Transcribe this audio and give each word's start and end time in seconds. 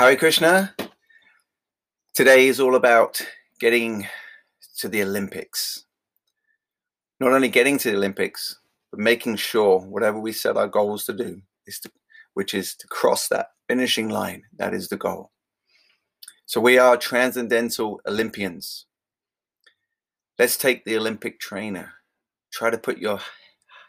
Hare 0.00 0.16
Krishna. 0.16 0.74
Today 2.14 2.48
is 2.48 2.58
all 2.58 2.74
about 2.74 3.20
getting 3.60 4.06
to 4.78 4.88
the 4.88 5.02
Olympics. 5.02 5.84
Not 7.20 7.34
only 7.34 7.50
getting 7.50 7.76
to 7.76 7.90
the 7.90 7.98
Olympics, 7.98 8.58
but 8.90 8.98
making 8.98 9.36
sure 9.36 9.78
whatever 9.78 10.18
we 10.18 10.32
set 10.32 10.56
our 10.56 10.68
goals 10.68 11.04
to 11.04 11.12
do 11.12 11.42
is 11.66 11.80
to, 11.80 11.90
which 12.32 12.54
is 12.54 12.74
to 12.76 12.86
cross 12.86 13.28
that 13.28 13.48
finishing 13.68 14.08
line. 14.08 14.44
That 14.56 14.72
is 14.72 14.88
the 14.88 14.96
goal. 14.96 15.32
So 16.46 16.62
we 16.62 16.78
are 16.78 16.96
transcendental 16.96 18.00
Olympians. 18.08 18.86
Let's 20.38 20.56
take 20.56 20.86
the 20.86 20.96
Olympic 20.96 21.38
trainer. 21.40 21.92
Try 22.50 22.70
to 22.70 22.78
put 22.78 22.96
your 22.96 23.20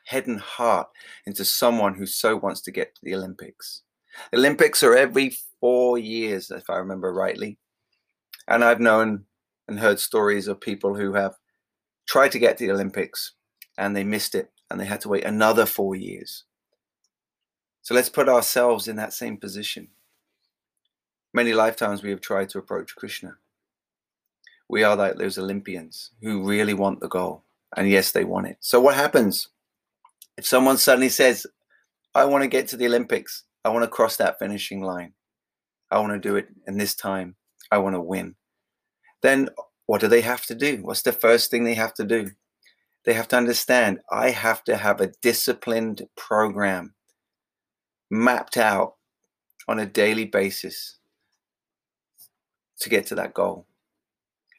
head 0.07 0.27
and 0.27 0.41
heart 0.41 0.89
into 1.25 1.45
someone 1.45 1.95
who 1.95 2.05
so 2.05 2.35
wants 2.35 2.59
to 2.63 2.71
get 2.71 2.95
to 2.95 3.01
the 3.01 3.15
Olympics. 3.15 3.83
Olympics 4.33 4.83
are 4.83 4.95
every 4.95 5.37
four 5.59 5.97
years, 5.97 6.51
if 6.51 6.69
I 6.69 6.77
remember 6.77 7.13
rightly. 7.13 7.57
And 8.47 8.63
I've 8.63 8.79
known 8.79 9.25
and 9.67 9.79
heard 9.79 9.99
stories 9.99 10.47
of 10.47 10.59
people 10.59 10.95
who 10.95 11.13
have 11.13 11.35
tried 12.07 12.31
to 12.33 12.39
get 12.39 12.57
to 12.57 12.65
the 12.65 12.73
Olympics 12.73 13.33
and 13.77 13.95
they 13.95 14.03
missed 14.03 14.35
it 14.35 14.51
and 14.69 14.79
they 14.79 14.85
had 14.85 15.01
to 15.01 15.09
wait 15.09 15.23
another 15.23 15.65
four 15.65 15.95
years. 15.95 16.43
So 17.83 17.93
let's 17.93 18.09
put 18.09 18.29
ourselves 18.29 18.87
in 18.87 18.95
that 18.97 19.13
same 19.13 19.37
position. 19.37 19.89
Many 21.33 21.53
lifetimes 21.53 22.03
we 22.03 22.09
have 22.09 22.21
tried 22.21 22.49
to 22.49 22.59
approach 22.59 22.95
Krishna. 22.95 23.35
We 24.67 24.83
are 24.83 24.95
like 24.95 25.15
those 25.15 25.37
Olympians 25.37 26.11
who 26.21 26.43
really 26.43 26.73
want 26.73 26.99
the 26.99 27.07
goal. 27.07 27.43
And 27.75 27.89
yes, 27.89 28.11
they 28.11 28.25
want 28.25 28.47
it. 28.47 28.57
So 28.59 28.81
what 28.81 28.95
happens 28.95 29.47
if 30.37 30.45
someone 30.45 30.77
suddenly 30.77 31.09
says, 31.09 31.47
I 32.13 32.25
want 32.25 32.43
to 32.43 32.47
get 32.49 32.67
to 32.69 32.77
the 32.77 32.87
Olympics? 32.87 33.43
I 33.63 33.69
want 33.69 33.83
to 33.83 33.89
cross 33.89 34.17
that 34.17 34.39
finishing 34.39 34.81
line. 34.81 35.13
I 35.91 35.99
want 35.99 36.13
to 36.13 36.19
do 36.19 36.35
it 36.35 36.47
in 36.67 36.77
this 36.77 36.95
time. 36.95 37.35
I 37.71 37.77
want 37.77 37.95
to 37.95 38.01
win. 38.01 38.35
Then 39.21 39.49
what 39.85 40.01
do 40.01 40.07
they 40.07 40.21
have 40.21 40.45
to 40.45 40.55
do? 40.55 40.79
What's 40.81 41.01
the 41.01 41.11
first 41.11 41.51
thing 41.51 41.63
they 41.63 41.75
have 41.75 41.93
to 41.95 42.05
do? 42.05 42.31
They 43.05 43.13
have 43.13 43.27
to 43.29 43.37
understand 43.37 43.99
I 44.11 44.29
have 44.29 44.63
to 44.65 44.77
have 44.77 45.01
a 45.01 45.11
disciplined 45.21 46.07
program 46.15 46.93
mapped 48.09 48.57
out 48.57 48.95
on 49.67 49.79
a 49.79 49.85
daily 49.85 50.25
basis 50.25 50.99
to 52.79 52.89
get 52.89 53.05
to 53.07 53.15
that 53.15 53.33
goal. 53.33 53.67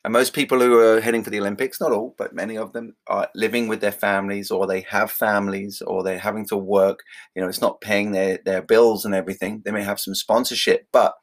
And 0.05 0.12
most 0.12 0.33
people 0.33 0.58
who 0.58 0.78
are 0.81 1.00
heading 1.00 1.22
for 1.22 1.31
the 1.31 1.39
Olympics, 1.39 1.81
not 1.81 1.92
all, 1.92 2.14
but 2.19 2.34
many 2.34 2.58
of 2.58 2.72
them 2.72 2.97
are 3.06 3.28
living 3.36 3.69
with 3.69 3.81
their 3.81 3.92
families 3.92 4.50
or 4.50 4.67
they 4.67 4.81
have 4.81 5.12
families 5.12 5.81
or 5.81 6.03
they're 6.03 6.19
having 6.19 6.45
to 6.47 6.56
work. 6.56 7.00
You 7.36 7.42
know, 7.42 7.48
it's 7.48 7.61
not 7.61 7.81
paying 7.81 8.11
their, 8.11 8.41
their 8.45 8.62
bills 8.62 9.05
and 9.05 9.14
everything. 9.14 9.62
They 9.64 9.70
may 9.70 9.84
have 9.84 10.00
some 10.00 10.17
sponsorship, 10.17 10.89
but 10.92 11.14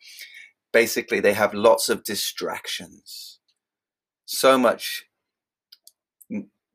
basically 0.72 1.19
they 1.19 1.33
have 1.33 1.53
lots 1.53 1.89
of 1.89 2.05
distractions. 2.05 3.39
So 4.25 4.57
much 4.57 5.03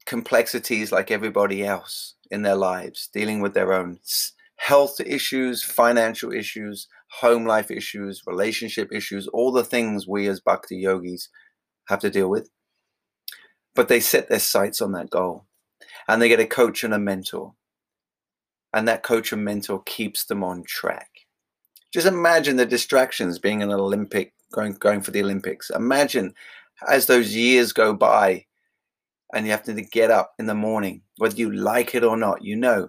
complexities 0.04 0.92
like 0.92 1.10
everybody 1.10 1.64
else 1.64 2.16
in 2.30 2.42
their 2.42 2.56
lives, 2.56 3.08
dealing 3.14 3.40
with 3.40 3.54
their 3.54 3.72
own 3.72 4.00
health 4.56 5.00
issues, 5.00 5.62
financial 5.62 6.32
issues, 6.32 6.86
home 7.20 7.46
life 7.46 7.70
issues, 7.70 8.22
relationship 8.26 8.88
issues, 8.92 9.26
all 9.28 9.52
the 9.52 9.64
things 9.64 10.06
we 10.06 10.26
as 10.28 10.40
bhakti 10.40 10.76
yogis 10.76 11.28
have 11.88 12.00
to 12.00 12.10
deal 12.10 12.28
with. 12.28 12.48
But 13.74 13.88
they 13.88 14.00
set 14.00 14.28
their 14.28 14.40
sights 14.40 14.80
on 14.80 14.92
that 14.92 15.10
goal 15.10 15.46
and 16.08 16.20
they 16.20 16.28
get 16.28 16.40
a 16.40 16.46
coach 16.46 16.84
and 16.84 16.94
a 16.94 16.98
mentor. 16.98 17.54
And 18.72 18.88
that 18.88 19.02
coach 19.02 19.32
and 19.32 19.44
mentor 19.44 19.82
keeps 19.84 20.24
them 20.24 20.42
on 20.42 20.64
track. 20.64 21.08
Just 21.92 22.06
imagine 22.06 22.56
the 22.56 22.66
distractions 22.66 23.38
being 23.38 23.62
an 23.62 23.70
Olympic, 23.70 24.32
going, 24.52 24.72
going 24.74 25.00
for 25.00 25.12
the 25.12 25.22
Olympics. 25.22 25.70
Imagine 25.70 26.34
as 26.88 27.06
those 27.06 27.34
years 27.34 27.72
go 27.72 27.94
by 27.94 28.44
and 29.32 29.46
you 29.46 29.52
have 29.52 29.62
to 29.64 29.72
get 29.74 30.10
up 30.10 30.34
in 30.38 30.46
the 30.46 30.54
morning, 30.54 31.02
whether 31.18 31.36
you 31.36 31.52
like 31.52 31.94
it 31.94 32.04
or 32.04 32.16
not, 32.16 32.44
you 32.44 32.56
know, 32.56 32.88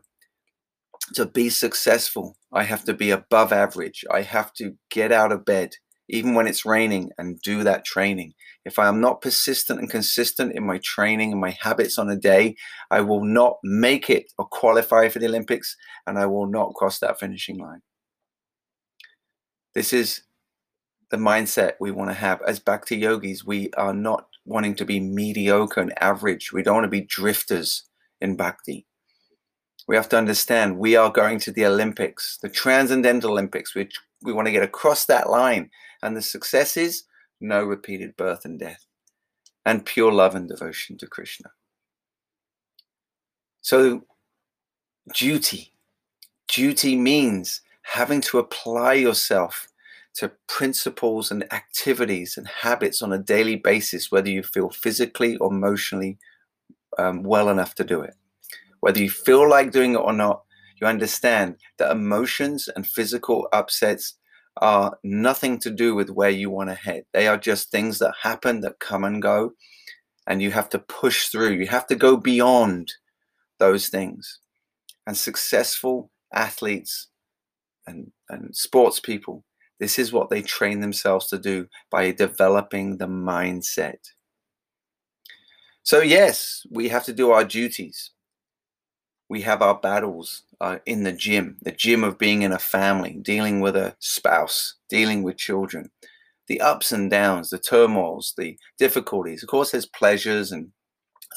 to 1.14 1.26
be 1.26 1.50
successful, 1.50 2.36
I 2.52 2.64
have 2.64 2.84
to 2.86 2.94
be 2.94 3.12
above 3.12 3.54
average. 3.54 4.04
I 4.12 4.22
have 4.22 4.54
to 4.54 4.76
get 4.90 5.12
out 5.12 5.32
of 5.32 5.46
bed 5.46 5.76
even 6.10 6.34
when 6.36 6.48
it's 6.48 6.66
raining, 6.66 7.12
and 7.18 7.42
do 7.42 7.64
that 7.64 7.86
training. 7.86 8.34
If 8.66 8.80
I 8.80 8.88
am 8.88 9.00
not 9.00 9.22
persistent 9.22 9.80
and 9.80 9.90
consistent 9.90 10.54
in 10.54 10.66
my 10.66 10.80
training 10.80 11.32
and 11.32 11.40
my 11.40 11.56
habits 11.62 11.98
on 11.98 12.10
a 12.10 12.16
day, 12.16 12.56
I 12.90 13.02
will 13.02 13.24
not 13.24 13.58
make 13.64 14.10
it 14.10 14.32
or 14.38 14.46
qualify 14.46 15.10
for 15.10 15.20
the 15.20 15.28
Olympics, 15.28 15.78
and 16.08 16.18
I 16.18 16.26
will 16.26 16.48
not 16.48 16.74
cross 16.74 17.00
that 17.00 17.20
finishing 17.20 17.60
line. 17.60 17.82
This 19.76 19.94
is 19.94 20.24
the 21.12 21.18
mindset 21.18 21.74
we 21.80 21.92
want 21.92 22.10
to 22.10 22.16
have. 22.16 22.42
As 22.48 22.60
Bhakti 22.60 22.98
yogis, 22.98 23.46
we 23.46 23.70
are 23.78 23.94
not 23.94 24.28
wanting 24.46 24.76
to 24.76 24.86
be 24.86 25.00
mediocre 25.00 25.82
and 25.82 25.94
average. 26.02 26.52
We 26.52 26.64
don't 26.64 26.76
want 26.76 26.86
to 26.86 26.90
be 26.90 27.02
drifters 27.02 27.84
in 28.20 28.36
Bhakti. 28.36 28.88
We 29.88 29.96
have 29.96 30.10
to 30.10 30.18
understand 30.18 30.80
we 30.80 30.96
are 30.96 31.12
going 31.12 31.40
to 31.42 31.52
the 31.52 31.66
Olympics, 31.66 32.40
the 32.42 32.50
Transcendental 32.50 33.32
Olympics, 33.32 33.76
which 33.76 33.96
we 34.24 34.34
want 34.34 34.48
to 34.48 34.52
get 34.52 34.64
across 34.64 35.06
that 35.06 35.30
line 35.30 35.70
and 36.02 36.16
the 36.16 36.22
success 36.22 36.78
is 36.78 37.04
no 37.40 37.64
repeated 37.64 38.18
birth 38.18 38.46
and 38.46 38.60
death, 38.60 38.86
and 39.66 39.86
pure 39.86 40.12
love 40.12 40.36
and 40.36 40.48
devotion 40.48 40.98
to 40.98 41.08
Krishna. 41.08 41.52
So, 43.62 44.04
duty. 45.14 45.74
Duty 46.48 46.96
means 46.96 47.62
having 47.82 48.22
to 48.22 48.38
apply 48.38 48.94
yourself 48.94 49.68
to 50.16 50.32
principles 50.48 51.32
and 51.32 51.52
activities 51.52 52.38
and 52.38 52.48
habits 52.48 53.02
on 53.02 53.12
a 53.12 53.18
daily 53.18 53.58
basis, 53.58 54.12
whether 54.12 54.30
you 54.30 54.44
feel 54.44 54.70
physically 54.70 55.36
or 55.38 55.52
emotionally 55.52 56.18
um, 56.98 57.24
well 57.24 57.50
enough 57.50 57.76
to 57.76 57.84
do 57.84 58.02
it. 58.02 58.14
Whether 58.80 59.02
you 59.02 59.10
feel 59.10 59.50
like 59.50 59.72
doing 59.72 59.94
it 59.94 60.00
or 60.00 60.14
not, 60.14 60.44
you 60.80 60.88
understand 60.88 61.58
that 61.78 61.92
emotions 61.92 62.70
and 62.76 62.86
physical 62.86 63.48
upsets 63.52 64.16
are 64.58 64.98
nothing 65.04 65.60
to 65.60 65.70
do 65.70 65.96
with 65.96 66.10
where 66.10 66.30
you 66.30 66.50
want 66.50 66.70
to 66.70 66.76
head. 66.76 67.04
They 67.14 67.28
are 67.28 67.38
just 67.38 67.72
things 67.72 68.00
that 68.00 68.14
happen 68.22 68.62
that 68.62 68.80
come 68.80 69.04
and 69.04 69.22
go. 69.22 69.52
And 70.28 70.42
you 70.42 70.52
have 70.52 70.70
to 70.70 70.80
push 70.80 71.28
through. 71.28 71.52
You 71.52 71.68
have 71.68 71.88
to 71.88 71.96
go 71.96 72.18
beyond 72.18 72.92
those 73.60 73.90
things. 73.90 74.40
And 75.06 75.16
successful 75.16 76.10
athletes 76.34 77.10
and, 77.86 78.12
and 78.30 78.56
sports 78.56 79.00
people, 79.00 79.44
this 79.80 80.00
is 80.00 80.12
what 80.12 80.30
they 80.30 80.42
train 80.42 80.80
themselves 80.80 81.28
to 81.28 81.38
do 81.38 81.68
by 81.92 82.12
developing 82.12 82.98
the 82.98 83.08
mindset. 83.08 84.00
So, 85.84 86.02
yes, 86.02 86.66
we 86.72 86.88
have 86.90 87.04
to 87.04 87.14
do 87.14 87.32
our 87.32 87.44
duties 87.44 88.12
we 89.30 89.42
have 89.42 89.62
our 89.62 89.76
battles 89.76 90.44
uh, 90.62 90.78
in 90.86 91.04
the 91.04 91.12
gym, 91.12 91.58
the 91.62 91.72
gym 91.72 92.04
of 92.04 92.18
being 92.18 92.44
in 92.44 92.52
a 92.52 92.60
family, 92.60 93.18
dealing 93.22 93.60
with 93.60 93.76
a 93.76 93.96
spouse, 94.00 94.76
dealing 94.90 95.24
with 95.24 95.38
children, 95.38 95.92
the 96.48 96.62
ups 96.62 96.92
and 96.92 97.10
downs, 97.10 97.50
the 97.50 97.58
turmoils, 97.58 98.34
the 98.38 98.58
difficulties. 98.78 99.42
Of 99.42 99.50
course, 99.50 99.72
there's 99.72 99.88
pleasures 99.88 100.52
and 100.52 100.72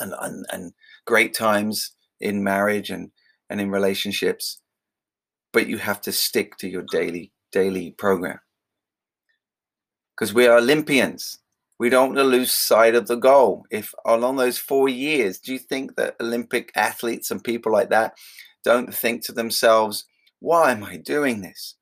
and 0.00 0.14
and, 0.20 0.46
and 0.52 0.72
great 1.06 1.34
times 1.34 1.92
in 2.20 2.44
marriage 2.44 2.90
and 2.90 3.10
and 3.48 3.60
in 3.60 3.70
relationships, 3.70 4.60
but 5.52 5.66
you 5.66 5.78
have 5.78 6.00
to 6.02 6.12
stick 6.12 6.56
to 6.58 6.68
your 6.68 6.84
daily 6.90 7.32
daily 7.50 7.92
program 7.92 8.40
because 10.14 10.34
we 10.34 10.46
are 10.46 10.58
Olympians. 10.58 11.38
We 11.78 11.90
don't 11.90 12.08
want 12.08 12.18
to 12.18 12.24
lose 12.24 12.50
sight 12.50 12.94
of 12.94 13.06
the 13.06 13.16
goal. 13.16 13.64
If 13.70 13.94
along 14.04 14.36
those 14.36 14.58
four 14.58 14.88
years, 14.88 15.38
do 15.38 15.52
you 15.52 15.58
think 15.58 15.96
that 15.96 16.16
Olympic 16.20 16.72
athletes 16.74 17.30
and 17.30 17.42
people 17.42 17.72
like 17.72 17.90
that 17.90 18.14
don't 18.64 18.92
think 18.92 19.24
to 19.24 19.32
themselves, 19.32 20.04
why 20.40 20.72
am 20.72 20.82
I 20.82 20.96
doing 20.96 21.40
this? 21.40 21.76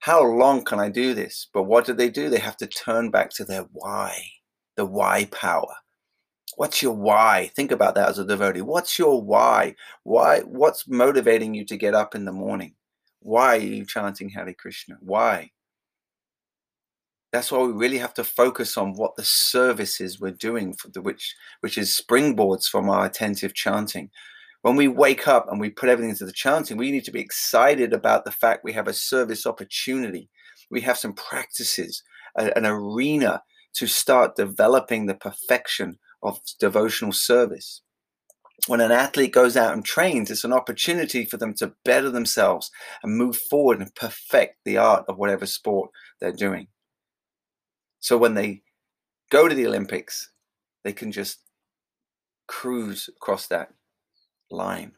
How 0.00 0.22
long 0.24 0.64
can 0.64 0.80
I 0.80 0.88
do 0.88 1.14
this? 1.14 1.48
But 1.52 1.64
what 1.64 1.84
do 1.86 1.92
they 1.92 2.10
do? 2.10 2.28
They 2.28 2.38
have 2.38 2.56
to 2.58 2.66
turn 2.66 3.10
back 3.10 3.30
to 3.30 3.44
their 3.44 3.66
why, 3.72 4.20
the 4.76 4.84
why 4.84 5.26
power. 5.26 5.74
What's 6.56 6.82
your 6.82 6.94
why? 6.94 7.50
Think 7.54 7.70
about 7.70 7.94
that 7.96 8.08
as 8.08 8.18
a 8.18 8.24
devotee. 8.24 8.62
What's 8.62 8.98
your 8.98 9.22
why? 9.22 9.74
Why? 10.04 10.40
What's 10.40 10.88
motivating 10.88 11.54
you 11.54 11.64
to 11.66 11.76
get 11.76 11.94
up 11.94 12.14
in 12.14 12.24
the 12.24 12.32
morning? 12.32 12.74
Why 13.20 13.56
are 13.56 13.60
you 13.60 13.84
chanting 13.84 14.28
Hare 14.30 14.54
Krishna? 14.54 14.96
Why? 15.00 15.50
That's 17.36 17.52
why 17.52 17.58
we 17.58 17.72
really 17.72 17.98
have 17.98 18.14
to 18.14 18.24
focus 18.24 18.78
on 18.78 18.94
what 18.94 19.14
the 19.16 19.24
services 19.24 20.18
we're 20.18 20.30
doing 20.30 20.72
for 20.72 20.88
the 20.88 21.02
which 21.02 21.34
which 21.60 21.76
is 21.76 22.00
springboards 22.00 22.64
from 22.64 22.88
our 22.88 23.04
attentive 23.04 23.52
chanting. 23.52 24.10
When 24.62 24.74
we 24.74 24.88
wake 24.88 25.28
up 25.28 25.46
and 25.50 25.60
we 25.60 25.68
put 25.68 25.90
everything 25.90 26.10
into 26.10 26.24
the 26.24 26.32
chanting 26.32 26.78
we 26.78 26.90
need 26.90 27.04
to 27.04 27.12
be 27.12 27.20
excited 27.20 27.92
about 27.92 28.24
the 28.24 28.30
fact 28.30 28.64
we 28.64 28.72
have 28.72 28.88
a 28.88 28.94
service 28.94 29.44
opportunity. 29.44 30.30
We 30.70 30.80
have 30.80 30.96
some 30.96 31.12
practices 31.12 32.02
a, 32.38 32.56
an 32.56 32.64
arena 32.64 33.42
to 33.74 33.86
start 33.86 34.36
developing 34.36 35.04
the 35.04 35.14
perfection 35.14 35.98
of 36.22 36.40
devotional 36.58 37.12
service. 37.12 37.82
When 38.66 38.80
an 38.80 38.92
athlete 38.92 39.32
goes 39.32 39.58
out 39.58 39.74
and 39.74 39.84
trains, 39.84 40.30
it's 40.30 40.44
an 40.44 40.54
opportunity 40.54 41.26
for 41.26 41.36
them 41.36 41.52
to 41.54 41.74
better 41.84 42.10
themselves 42.10 42.70
and 43.02 43.14
move 43.14 43.36
forward 43.36 43.80
and 43.80 43.94
perfect 43.94 44.56
the 44.64 44.78
art 44.78 45.04
of 45.06 45.18
whatever 45.18 45.44
sport 45.44 45.90
they're 46.18 46.32
doing. 46.32 46.68
So 48.00 48.16
when 48.16 48.34
they 48.34 48.62
go 49.30 49.48
to 49.48 49.54
the 49.54 49.66
Olympics, 49.66 50.30
they 50.84 50.92
can 50.92 51.10
just 51.12 51.40
cruise 52.46 53.08
across 53.16 53.46
that 53.48 53.72
line 54.50 54.92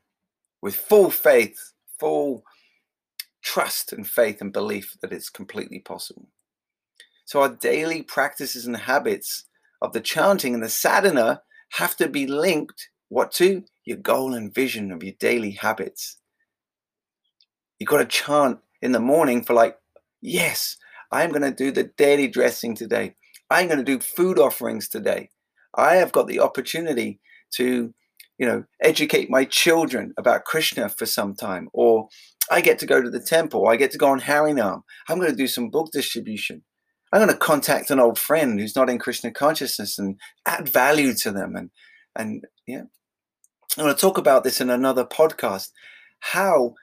with 0.61 0.77
full 0.77 1.11
faith, 1.11 1.73
full 1.99 2.43
trust 3.43 3.93
and 3.93 4.07
faith 4.07 4.41
and 4.41 4.53
belief 4.53 4.97
that 5.01 5.13
it's 5.13 5.31
completely 5.31 5.79
possible. 5.79 6.29
So 7.25 7.43
our 7.43 7.49
daily 7.49 8.03
practices 8.03 8.67
and 8.67 8.77
habits 8.77 9.45
of 9.81 9.93
the 9.93 10.01
chanting 10.01 10.55
and 10.55 10.63
the 10.63 10.69
sadhana 10.69 11.43
have 11.71 11.97
to 11.97 12.09
be 12.09 12.27
linked 12.27 12.89
what 13.09 13.33
to 13.33 13.65
your 13.85 13.97
goal 13.97 14.35
and 14.35 14.55
vision 14.55 14.93
of 14.93 15.03
your 15.03 15.15
daily 15.19 15.53
habits. 15.53 16.19
You've 17.79 17.89
got 17.89 17.99
to 17.99 18.07
chant 18.07 18.59
in 18.83 18.93
the 18.93 19.01
morning 19.01 19.45
for 19.45 19.55
like, 19.55 19.79
yes, 20.21 20.77
I'm 21.11 21.31
going 21.31 21.43
to 21.43 21.51
do 21.51 21.71
the 21.71 21.85
daily 21.85 22.29
dressing 22.29 22.75
today. 22.75 23.15
I'm 23.51 23.67
going 23.67 23.79
to 23.79 23.85
do 23.85 23.99
food 23.99 24.39
offerings 24.39 24.89
today. 24.89 25.31
I 25.75 25.97
have 25.97 26.13
got 26.13 26.27
the 26.27 26.41
opportunity 26.41 27.21
to, 27.55 27.95
you 28.39 28.47
know, 28.47 28.65
educate 28.83 29.31
my 29.31 29.45
children 29.45 30.13
about 30.19 30.45
Krishna 30.45 30.89
for 30.89 31.07
some 31.07 31.35
time, 31.35 31.69
or 31.73 32.09
I 32.51 32.61
get 32.61 32.79
to 32.81 32.87
go 32.87 33.01
to 33.03 33.11
the 33.11 33.21
temple. 33.21 33.69
I 33.69 33.77
get 33.77 33.91
to 33.93 33.99
go 33.99 34.09
on 34.09 34.21
Harinam. 34.21 34.83
I'm 35.09 35.19
going 35.19 35.31
to 35.31 35.37
do 35.37 35.47
some 35.47 35.71
book 35.71 35.91
distribution. 35.93 36.63
I'm 37.13 37.21
going 37.21 37.33
to 37.33 37.39
contact 37.39 37.91
an 37.91 38.01
old 38.01 38.19
friend 38.19 38.61
who's 38.61 38.77
not 38.77 38.91
in 38.91 38.99
Krishna 38.99 39.31
consciousness 39.31 39.99
and 39.99 40.19
add 40.47 40.69
value 40.69 41.15
to 41.15 41.31
them. 41.31 41.57
And 41.57 41.71
and 42.15 42.45
yeah, 42.67 42.83
I'm 43.77 43.85
going 43.85 43.95
to 43.95 44.01
talk 44.01 44.19
about 44.19 44.45
this 44.45 44.61
in 44.61 44.71
another 44.71 45.05
podcast. 45.05 45.71
How 46.21 46.75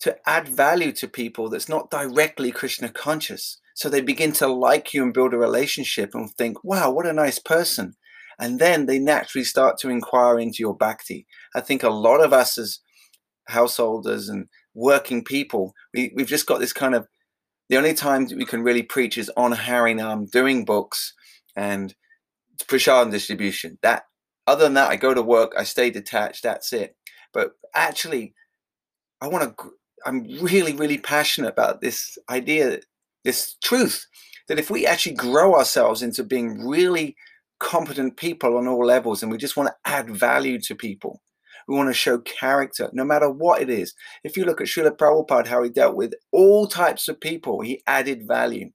to 0.00 0.16
add 0.28 0.48
value 0.48 0.92
to 0.92 1.08
people 1.08 1.48
that's 1.48 1.68
not 1.68 1.90
directly 1.90 2.52
Krishna 2.52 2.88
conscious. 2.88 3.58
So 3.74 3.88
they 3.88 4.00
begin 4.00 4.32
to 4.34 4.46
like 4.46 4.94
you 4.94 5.02
and 5.02 5.12
build 5.12 5.34
a 5.34 5.38
relationship 5.38 6.10
and 6.14 6.30
think, 6.30 6.62
wow, 6.64 6.90
what 6.90 7.06
a 7.06 7.12
nice 7.12 7.38
person. 7.38 7.94
And 8.38 8.58
then 8.58 8.86
they 8.86 8.98
naturally 8.98 9.44
start 9.44 9.78
to 9.78 9.90
inquire 9.90 10.38
into 10.38 10.58
your 10.60 10.76
bhakti. 10.76 11.26
I 11.54 11.60
think 11.60 11.82
a 11.82 11.90
lot 11.90 12.22
of 12.22 12.32
us 12.32 12.56
as 12.56 12.80
householders 13.48 14.28
and 14.28 14.48
working 14.74 15.24
people, 15.24 15.74
we, 15.92 16.12
we've 16.16 16.26
just 16.26 16.46
got 16.46 16.60
this 16.60 16.72
kind 16.72 16.94
of 16.94 17.06
the 17.68 17.76
only 17.76 17.94
time 17.94 18.28
we 18.36 18.44
can 18.44 18.62
really 18.62 18.82
preach 18.82 19.16
is 19.16 19.30
on 19.36 19.52
Harinam, 19.52 20.30
doing 20.30 20.64
books 20.64 21.14
and 21.56 21.94
prashad 22.66 23.10
distribution. 23.10 23.78
That 23.82 24.04
other 24.46 24.64
than 24.64 24.74
that, 24.74 24.90
I 24.90 24.96
go 24.96 25.14
to 25.14 25.22
work, 25.22 25.54
I 25.58 25.64
stay 25.64 25.90
detached, 25.90 26.42
that's 26.42 26.72
it. 26.72 26.96
But 27.32 27.52
actually, 27.74 28.34
I 29.20 29.28
want 29.28 29.56
to 29.56 29.70
I'm 30.06 30.24
really, 30.40 30.74
really 30.74 30.98
passionate 30.98 31.48
about 31.48 31.80
this 31.80 32.18
idea, 32.28 32.80
this 33.24 33.56
truth 33.62 34.06
that 34.48 34.58
if 34.58 34.70
we 34.70 34.86
actually 34.86 35.14
grow 35.14 35.54
ourselves 35.54 36.02
into 36.02 36.22
being 36.22 36.66
really 36.66 37.16
competent 37.58 38.16
people 38.16 38.56
on 38.56 38.68
all 38.68 38.84
levels 38.84 39.22
and 39.22 39.32
we 39.32 39.38
just 39.38 39.56
want 39.56 39.68
to 39.68 39.90
add 39.90 40.10
value 40.10 40.60
to 40.60 40.74
people, 40.74 41.22
we 41.66 41.76
want 41.76 41.88
to 41.88 41.94
show 41.94 42.18
character, 42.18 42.90
no 42.92 43.04
matter 43.04 43.30
what 43.30 43.62
it 43.62 43.70
is. 43.70 43.94
If 44.22 44.36
you 44.36 44.44
look 44.44 44.60
at 44.60 44.66
Srila 44.66 44.98
Prabhupada, 44.98 45.46
how 45.46 45.62
he 45.62 45.70
dealt 45.70 45.96
with 45.96 46.12
all 46.30 46.66
types 46.66 47.08
of 47.08 47.20
people, 47.20 47.62
he 47.62 47.82
added 47.86 48.26
value. 48.26 48.70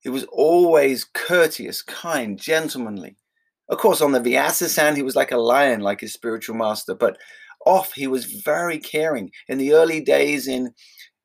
He 0.00 0.08
was 0.08 0.24
always 0.24 1.04
courteous, 1.04 1.82
kind, 1.82 2.38
gentlemanly. 2.38 3.16
Of 3.68 3.78
course, 3.78 4.00
on 4.00 4.12
the 4.12 4.20
Vyasa 4.20 4.94
he 4.94 5.02
was 5.02 5.16
like 5.16 5.30
a 5.30 5.38
lion, 5.38 5.80
like 5.80 6.00
his 6.00 6.12
spiritual 6.12 6.56
master, 6.56 6.94
but 6.94 7.16
off, 7.66 7.92
he 7.92 8.06
was 8.06 8.24
very 8.24 8.78
caring. 8.78 9.30
In 9.48 9.58
the 9.58 9.74
early 9.74 10.00
days 10.00 10.48
in 10.48 10.72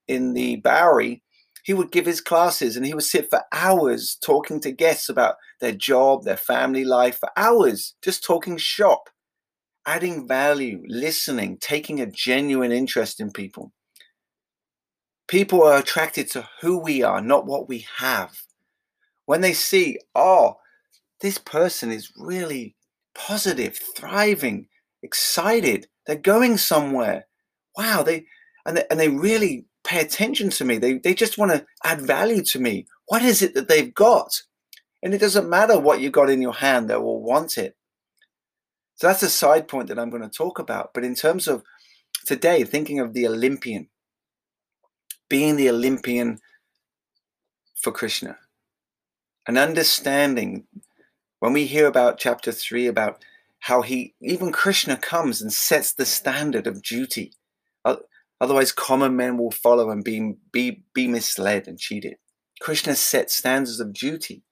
in 0.08 0.34
the 0.34 0.58
Bowery, 0.58 1.24
he 1.66 1.74
would 1.74 1.92
give 1.92 2.06
his 2.06 2.22
classes 2.22 2.78
and 2.78 2.86
he 2.86 2.94
would 2.94 3.04
sit 3.04 3.30
for 3.30 3.42
hours 3.52 4.18
talking 4.24 4.60
to 4.62 4.72
guests 4.72 5.10
about 5.10 5.36
their 5.60 5.72
job, 5.72 6.24
their 6.24 6.38
family 6.38 6.86
life, 6.86 7.18
for 7.18 7.30
hours, 7.36 7.96
just 8.02 8.24
talking 8.24 8.56
shop 8.58 9.10
adding 9.86 10.28
value, 10.28 10.84
listening, 10.88 11.58
taking 11.60 12.02
a 12.02 12.06
genuine 12.06 12.72
interest 12.72 13.20
in 13.20 13.32
people. 13.32 13.72
People 15.28 15.64
are 15.64 15.78
attracted 15.78 16.30
to 16.32 16.48
who 16.62 16.78
we 16.78 17.04
are, 17.04 17.22
not 17.22 17.46
what 17.46 17.68
we 17.68 17.86
have. 17.98 18.38
When 19.26 19.42
they 19.42 19.54
see, 19.54 20.00
oh, 20.14 20.58
this 21.22 21.38
person 21.38 21.92
is 21.92 22.12
really 22.18 22.76
positive, 23.16 23.80
thriving, 23.96 24.68
excited, 25.02 25.88
they're 26.06 26.16
going 26.16 26.58
somewhere. 26.58 27.26
Wow, 27.78 28.04
they 28.04 28.26
and 28.66 28.78
they, 28.78 28.84
and 28.90 29.00
they 29.00 29.10
really 29.10 29.66
pay 29.86 30.02
attention 30.02 30.50
to 30.50 30.66
me. 30.66 30.78
They 30.78 30.94
they 30.98 31.14
just 31.14 31.38
want 31.38 31.52
to 31.52 31.66
add 31.84 32.02
value 32.02 32.44
to 32.44 32.60
me. 32.60 32.88
What 33.08 33.22
is 33.22 33.42
it 33.42 33.54
that 33.54 33.68
they've 33.68 33.94
got? 33.94 34.42
And 35.04 35.14
it 35.14 35.20
doesn't 35.20 35.50
matter 35.50 35.80
what 35.80 36.02
you 36.02 36.10
got 36.10 36.30
in 36.30 36.42
your 36.42 36.54
hand, 36.54 36.90
they 36.90 36.96
will 36.96 37.22
want 37.22 37.58
it. 37.58 37.76
So 38.96 39.08
that's 39.08 39.24
a 39.24 39.30
side 39.30 39.68
point 39.68 39.88
that 39.90 40.00
I'm 40.00 40.10
going 40.10 40.24
to 40.24 40.30
talk 40.30 40.58
about. 40.58 40.94
But 40.94 41.04
in 41.04 41.16
terms 41.16 41.48
of 41.48 41.64
today, 42.26 42.64
thinking 42.64 43.00
of 43.00 43.14
the 43.14 43.28
Olympian, 43.28 43.90
being 45.30 45.58
the 45.58 45.70
Olympian 45.70 46.40
for 47.76 47.92
Krishna, 47.92 48.38
and 49.48 49.58
understanding 49.58 50.66
when 51.40 51.54
we 51.54 51.66
hear 51.66 51.86
about 51.86 52.18
chapter 52.18 52.52
three 52.52 52.88
about 52.88 53.24
how 53.60 53.82
he, 53.82 54.16
even 54.22 54.52
Krishna 54.52 54.98
comes 54.98 55.42
and 55.42 55.54
sets 55.54 55.94
the 55.94 56.06
standard 56.06 56.66
of 56.66 56.82
duty. 56.82 57.34
Otherwise, 58.42 58.72
common 58.72 59.16
men 59.16 59.38
will 59.38 59.52
follow 59.52 59.90
and 59.90 60.04
be, 60.04 60.34
be, 60.52 60.84
be 60.94 61.08
misled 61.08 61.68
and 61.68 61.80
cheated. 61.80 62.16
Krishna 62.62 62.96
sets 62.96 63.36
standards 63.36 63.80
of 63.80 63.94
duty. 63.94 64.44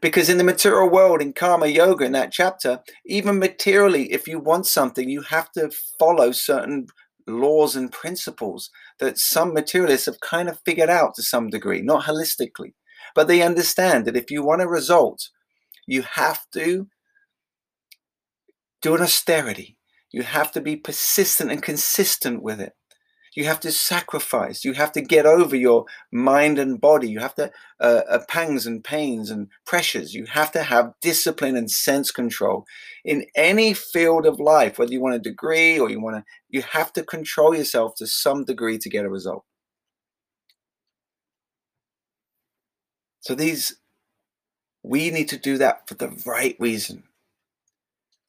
Because 0.00 0.28
in 0.28 0.38
the 0.38 0.44
material 0.44 0.90
world, 0.90 1.20
in 1.20 1.32
karma 1.32 1.66
yoga, 1.66 2.04
in 2.04 2.12
that 2.12 2.32
chapter, 2.32 2.80
even 3.04 3.38
materially, 3.38 4.10
if 4.12 4.26
you 4.26 4.38
want 4.38 4.66
something, 4.66 5.08
you 5.08 5.22
have 5.22 5.52
to 5.52 5.70
follow 5.98 6.32
certain 6.32 6.86
laws 7.26 7.76
and 7.76 7.92
principles 7.92 8.70
that 8.98 9.18
some 9.18 9.52
materialists 9.52 10.06
have 10.06 10.20
kind 10.20 10.48
of 10.48 10.60
figured 10.64 10.90
out 10.90 11.14
to 11.14 11.22
some 11.22 11.48
degree, 11.48 11.82
not 11.82 12.04
holistically. 12.04 12.72
But 13.14 13.28
they 13.28 13.42
understand 13.42 14.06
that 14.06 14.16
if 14.16 14.30
you 14.30 14.42
want 14.42 14.62
a 14.62 14.68
result, 14.68 15.28
you 15.86 16.02
have 16.02 16.40
to 16.54 16.88
do 18.80 18.94
an 18.94 19.02
austerity. 19.02 19.76
You 20.10 20.22
have 20.22 20.52
to 20.52 20.60
be 20.60 20.76
persistent 20.76 21.50
and 21.50 21.62
consistent 21.62 22.42
with 22.42 22.60
it. 22.60 22.72
You 23.34 23.44
have 23.44 23.60
to 23.60 23.72
sacrifice. 23.72 24.62
You 24.62 24.74
have 24.74 24.92
to 24.92 25.00
get 25.00 25.24
over 25.24 25.56
your 25.56 25.86
mind 26.10 26.58
and 26.58 26.78
body. 26.78 27.08
You 27.08 27.20
have 27.20 27.34
to 27.36 27.50
uh, 27.80 28.02
uh, 28.08 28.18
pangs 28.28 28.66
and 28.66 28.84
pains 28.84 29.30
and 29.30 29.48
pressures. 29.64 30.12
You 30.12 30.26
have 30.26 30.52
to 30.52 30.62
have 30.62 30.92
discipline 31.00 31.56
and 31.56 31.70
sense 31.70 32.10
control 32.10 32.66
in 33.04 33.24
any 33.34 33.72
field 33.72 34.26
of 34.26 34.38
life. 34.38 34.78
Whether 34.78 34.92
you 34.92 35.00
want 35.00 35.14
a 35.14 35.18
degree 35.18 35.78
or 35.78 35.88
you 35.88 36.00
want 36.00 36.16
to, 36.16 36.24
you 36.50 36.62
have 36.62 36.92
to 36.92 37.02
control 37.02 37.54
yourself 37.54 37.94
to 37.96 38.06
some 38.06 38.44
degree 38.44 38.76
to 38.78 38.90
get 38.90 39.06
a 39.06 39.10
result. 39.10 39.44
So 43.20 43.34
these, 43.34 43.76
we 44.82 45.10
need 45.10 45.28
to 45.28 45.38
do 45.38 45.56
that 45.56 45.88
for 45.88 45.94
the 45.94 46.10
right 46.26 46.56
reason. 46.58 47.04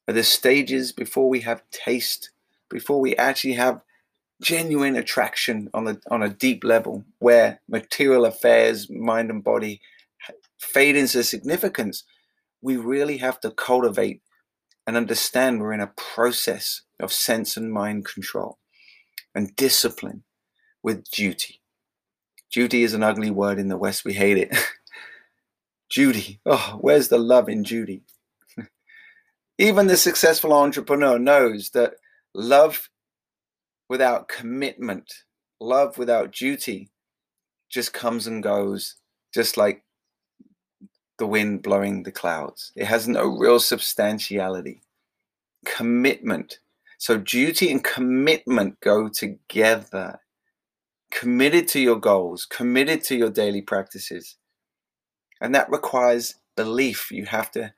At 0.08 0.14
the 0.14 0.22
stages 0.22 0.92
before 0.92 1.28
we 1.28 1.40
have 1.40 1.62
taste, 1.70 2.30
before 2.70 3.00
we 3.00 3.16
actually 3.16 3.54
have 3.54 3.80
genuine 4.42 4.96
attraction 4.96 5.70
on 5.72 5.86
a 5.86 5.98
on 6.10 6.22
a 6.22 6.28
deep 6.28 6.64
level 6.64 7.04
where 7.18 7.60
material 7.68 8.24
affairs 8.24 8.90
mind 8.90 9.30
and 9.30 9.44
body 9.44 9.80
fade 10.58 10.96
into 10.96 11.22
significance 11.22 12.04
we 12.60 12.76
really 12.76 13.18
have 13.18 13.38
to 13.40 13.50
cultivate 13.50 14.22
and 14.86 14.96
understand 14.96 15.60
we're 15.60 15.72
in 15.72 15.80
a 15.80 15.92
process 15.96 16.82
of 16.98 17.12
sense 17.12 17.56
and 17.56 17.72
mind 17.72 18.06
control 18.06 18.58
and 19.34 19.54
discipline 19.56 20.24
with 20.82 21.10
duty. 21.10 21.60
Duty 22.50 22.82
is 22.82 22.94
an 22.94 23.02
ugly 23.02 23.30
word 23.30 23.58
in 23.58 23.68
the 23.68 23.76
west 23.76 24.04
we 24.04 24.14
hate 24.14 24.38
it. 24.38 24.56
Duty 25.90 26.40
oh 26.46 26.78
where's 26.80 27.08
the 27.08 27.18
love 27.18 27.48
in 27.48 27.62
duty? 27.62 28.02
Even 29.58 29.86
the 29.86 29.96
successful 29.96 30.52
entrepreneur 30.52 31.18
knows 31.18 31.70
that 31.70 31.94
love 32.34 32.88
without 33.88 34.28
commitment, 34.28 35.12
love 35.60 35.98
without 35.98 36.32
duty, 36.32 36.90
just 37.70 37.92
comes 37.92 38.26
and 38.26 38.42
goes, 38.42 38.96
just 39.32 39.56
like 39.56 39.82
the 41.18 41.26
wind 41.26 41.62
blowing 41.62 42.02
the 42.02 42.12
clouds. 42.12 42.72
It 42.76 42.86
has 42.86 43.08
no 43.08 43.26
real 43.26 43.60
substantiality. 43.60 44.82
Commitment. 45.64 46.58
So, 46.98 47.18
duty 47.18 47.70
and 47.70 47.82
commitment 47.82 48.80
go 48.80 49.08
together. 49.08 50.20
Committed 51.10 51.68
to 51.68 51.80
your 51.80 51.96
goals, 51.96 52.44
committed 52.44 53.04
to 53.04 53.16
your 53.16 53.30
daily 53.30 53.62
practices. 53.62 54.36
And 55.40 55.54
that 55.54 55.70
requires 55.70 56.34
belief. 56.56 57.10
You 57.10 57.26
have 57.26 57.50
to 57.52 57.72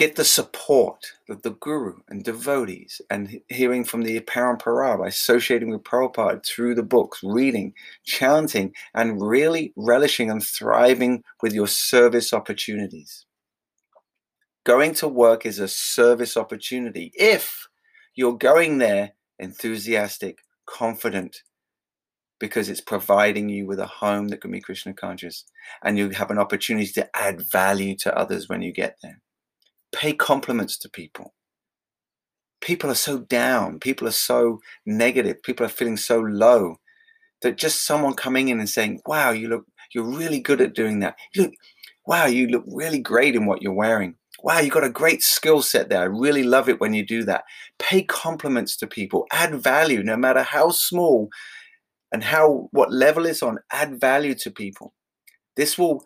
get 0.00 0.16
the 0.16 0.24
support 0.24 1.12
of 1.28 1.42
the 1.42 1.50
guru 1.50 1.98
and 2.08 2.24
devotees 2.24 3.02
and 3.10 3.38
hearing 3.50 3.84
from 3.84 4.00
the 4.00 4.18
Parampara 4.20 4.98
by 4.98 5.08
associating 5.08 5.68
with 5.68 5.82
Prabhupada 5.82 6.42
through 6.42 6.74
the 6.74 6.82
books, 6.82 7.20
reading, 7.22 7.74
chanting, 8.02 8.72
and 8.94 9.20
really 9.20 9.74
relishing 9.76 10.30
and 10.30 10.42
thriving 10.42 11.22
with 11.42 11.52
your 11.52 11.66
service 11.66 12.32
opportunities. 12.32 13.26
Going 14.64 14.94
to 14.94 15.06
work 15.06 15.44
is 15.44 15.58
a 15.58 15.68
service 15.68 16.34
opportunity 16.34 17.12
if 17.14 17.68
you're 18.14 18.38
going 18.38 18.78
there 18.78 19.10
enthusiastic, 19.38 20.38
confident, 20.64 21.42
because 22.38 22.70
it's 22.70 22.80
providing 22.80 23.50
you 23.50 23.66
with 23.66 23.78
a 23.78 23.86
home 23.86 24.28
that 24.28 24.40
can 24.40 24.50
be 24.50 24.62
Krishna 24.62 24.94
conscious 24.94 25.44
and 25.84 25.98
you 25.98 26.08
have 26.08 26.30
an 26.30 26.38
opportunity 26.38 26.90
to 26.92 27.14
add 27.14 27.42
value 27.52 27.94
to 27.96 28.16
others 28.16 28.48
when 28.48 28.62
you 28.62 28.72
get 28.72 28.96
there. 29.02 29.20
Pay 29.92 30.14
compliments 30.14 30.78
to 30.78 30.88
people. 30.88 31.34
People 32.60 32.90
are 32.90 32.94
so 32.94 33.18
down, 33.18 33.80
people 33.80 34.06
are 34.06 34.12
so 34.12 34.60
negative, 34.84 35.42
people 35.42 35.64
are 35.64 35.70
feeling 35.70 35.96
so 35.96 36.20
low 36.20 36.76
that 37.42 37.56
just 37.56 37.86
someone 37.86 38.14
coming 38.14 38.48
in 38.48 38.60
and 38.60 38.68
saying, 38.68 39.00
Wow, 39.06 39.30
you 39.30 39.48
look, 39.48 39.64
you're 39.94 40.04
really 40.04 40.40
good 40.40 40.60
at 40.60 40.74
doing 40.74 41.00
that. 41.00 41.16
You 41.34 41.44
look, 41.44 41.52
wow, 42.06 42.26
you 42.26 42.48
look 42.48 42.64
really 42.66 42.98
great 42.98 43.34
in 43.34 43.46
what 43.46 43.62
you're 43.62 43.72
wearing. 43.72 44.16
Wow, 44.42 44.60
you 44.60 44.70
got 44.70 44.84
a 44.84 44.90
great 44.90 45.22
skill 45.22 45.62
set 45.62 45.88
there. 45.88 46.00
I 46.00 46.04
really 46.04 46.42
love 46.42 46.68
it 46.68 46.80
when 46.80 46.94
you 46.94 47.04
do 47.04 47.24
that. 47.24 47.44
Pay 47.78 48.02
compliments 48.02 48.76
to 48.78 48.86
people, 48.86 49.26
add 49.32 49.54
value, 49.62 50.02
no 50.02 50.16
matter 50.16 50.42
how 50.42 50.70
small 50.70 51.28
and 52.12 52.24
how 52.24 52.68
what 52.72 52.92
level 52.92 53.26
it's 53.26 53.42
on, 53.42 53.58
add 53.70 54.00
value 54.00 54.34
to 54.36 54.50
people. 54.50 54.94
This 55.56 55.76
will 55.76 56.02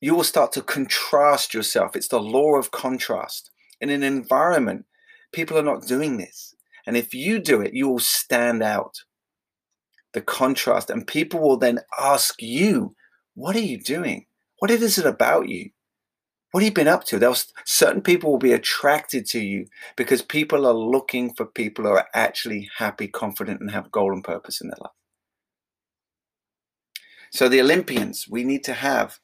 you 0.00 0.14
will 0.14 0.24
start 0.24 0.52
to 0.52 0.62
contrast 0.62 1.52
yourself. 1.52 1.96
It's 1.96 2.08
the 2.08 2.20
law 2.20 2.54
of 2.56 2.70
contrast. 2.70 3.50
In 3.80 3.90
an 3.90 4.02
environment, 4.02 4.84
people 5.32 5.58
are 5.58 5.62
not 5.62 5.86
doing 5.86 6.18
this. 6.18 6.54
And 6.86 6.96
if 6.96 7.12
you 7.12 7.38
do 7.38 7.60
it, 7.60 7.74
you 7.74 7.88
will 7.88 7.98
stand 7.98 8.62
out. 8.62 9.02
The 10.14 10.20
contrast, 10.22 10.88
and 10.88 11.06
people 11.06 11.40
will 11.40 11.58
then 11.58 11.80
ask 11.98 12.40
you, 12.40 12.94
What 13.34 13.56
are 13.56 13.60
you 13.60 13.78
doing? 13.78 14.26
What 14.58 14.70
is 14.70 14.98
it 14.98 15.06
about 15.06 15.48
you? 15.48 15.70
What 16.50 16.62
have 16.62 16.70
you 16.70 16.74
been 16.74 16.88
up 16.88 17.04
to? 17.04 17.18
There's 17.18 17.52
certain 17.66 18.00
people 18.00 18.30
will 18.30 18.38
be 18.38 18.54
attracted 18.54 19.26
to 19.26 19.40
you 19.40 19.66
because 19.96 20.22
people 20.22 20.66
are 20.66 20.72
looking 20.72 21.34
for 21.34 21.44
people 21.44 21.84
who 21.84 21.90
are 21.90 22.08
actually 22.14 22.70
happy, 22.78 23.06
confident, 23.06 23.60
and 23.60 23.70
have 23.70 23.90
goal 23.92 24.12
and 24.12 24.24
purpose 24.24 24.62
in 24.62 24.68
their 24.68 24.78
life. 24.80 24.92
So 27.30 27.50
the 27.50 27.60
Olympians, 27.60 28.26
we 28.28 28.44
need 28.44 28.64
to 28.64 28.72
have 28.72 29.18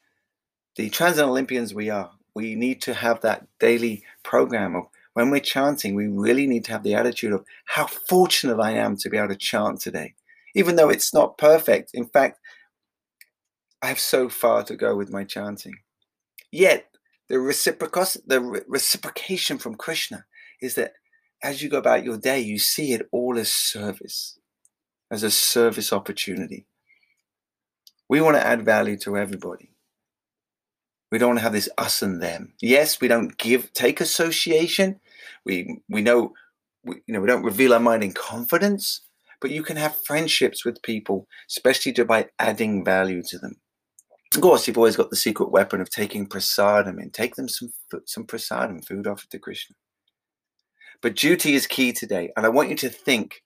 the 0.75 0.89
Transcendent 0.89 1.29
Olympians 1.29 1.73
we 1.73 1.89
are. 1.89 2.11
We 2.35 2.55
need 2.55 2.81
to 2.83 2.93
have 2.93 3.21
that 3.21 3.47
daily 3.59 4.03
program 4.23 4.75
of 4.75 4.87
when 5.13 5.29
we're 5.29 5.39
chanting, 5.39 5.95
we 5.95 6.07
really 6.07 6.45
need 6.45 6.65
to 6.65 6.73
have 6.73 6.83
the 6.83 6.93
attitude 6.93 7.31
of 7.31 7.45
how 7.65 7.87
fortunate 7.87 8.59
I 8.59 8.71
am 8.71 8.97
to 8.97 9.09
be 9.09 9.17
able 9.17 9.29
to 9.29 9.35
chant 9.37 9.79
today. 9.79 10.13
Even 10.53 10.75
though 10.75 10.89
it's 10.89 11.13
not 11.13 11.37
perfect. 11.37 11.91
In 11.93 12.05
fact, 12.05 12.39
I 13.81 13.87
have 13.87 13.99
so 13.99 14.27
far 14.27 14.63
to 14.63 14.75
go 14.75 14.95
with 14.95 15.09
my 15.09 15.23
chanting. 15.23 15.75
Yet 16.51 16.87
the, 17.29 17.35
reciprocos- 17.35 18.21
the 18.27 18.41
re- 18.41 18.61
reciprocation 18.67 19.57
from 19.57 19.75
Krishna 19.75 20.25
is 20.61 20.75
that 20.75 20.93
as 21.41 21.61
you 21.61 21.69
go 21.69 21.77
about 21.77 22.03
your 22.03 22.17
day, 22.17 22.41
you 22.41 22.59
see 22.59 22.91
it 22.91 23.07
all 23.11 23.37
as 23.37 23.51
service, 23.51 24.37
as 25.09 25.23
a 25.23 25.31
service 25.31 25.93
opportunity. 25.93 26.65
We 28.09 28.19
want 28.19 28.35
to 28.35 28.45
add 28.45 28.65
value 28.65 28.97
to 28.97 29.17
everybody. 29.17 29.74
We 31.11 31.17
don't 31.17 31.29
want 31.29 31.39
to 31.39 31.43
have 31.43 31.53
this 31.53 31.69
us 31.77 32.01
and 32.01 32.21
them. 32.21 32.53
Yes, 32.61 32.99
we 32.99 33.07
don't 33.07 33.37
give 33.37 33.71
take 33.73 34.01
association. 34.01 34.99
We 35.45 35.79
we 35.89 36.01
know 36.01 36.33
we, 36.83 36.95
you 37.05 37.13
know 37.13 37.21
we 37.21 37.27
don't 37.27 37.43
reveal 37.43 37.73
our 37.73 37.79
mind 37.79 38.03
in 38.03 38.13
confidence, 38.13 39.01
but 39.39 39.51
you 39.51 39.63
can 39.63 39.77
have 39.77 39.95
friendships 40.05 40.65
with 40.65 40.81
people, 40.81 41.27
especially 41.49 41.91
by 42.03 42.27
adding 42.39 42.83
value 42.83 43.21
to 43.29 43.37
them. 43.37 43.55
Of 44.33 44.41
course, 44.41 44.67
you've 44.67 44.77
always 44.77 44.97
got 44.97 45.09
the 45.09 45.15
secret 45.15 45.51
weapon 45.51 45.79
of 45.79 45.89
taking 45.89 46.27
prasadam 46.27 47.01
and 47.01 47.13
take 47.13 47.35
them 47.35 47.47
some 47.47 47.71
some 48.05 48.25
prasadam, 48.25 48.85
food 48.85 49.07
offered 49.07 49.29
to 49.29 49.39
Krishna. 49.39 49.75
But 51.01 51.15
duty 51.15 51.53
is 51.53 51.67
key 51.67 51.93
today, 51.93 52.31
and 52.35 52.45
I 52.45 52.49
want 52.49 52.69
you 52.69 52.75
to 52.77 52.89
think. 52.89 53.43